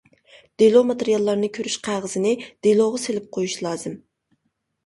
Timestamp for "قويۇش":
3.39-3.59